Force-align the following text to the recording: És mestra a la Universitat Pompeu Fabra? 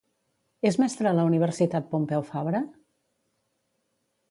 És 0.69 0.79
mestra 0.83 1.09
a 1.11 1.17
la 1.17 1.25
Universitat 1.31 1.87
Pompeu 1.93 2.25
Fabra? 2.31 2.65